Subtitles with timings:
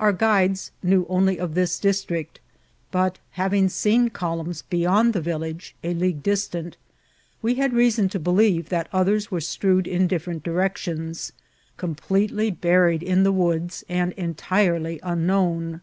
[0.00, 2.40] Our guides knew only of this district;
[2.90, 6.76] but having seen columns beyond the village, a league distant,
[7.40, 11.30] we had reason to belieye that others were strewed in di^pdrent directions^
[11.76, 15.82] completely buried in the woods, and entirely unknown.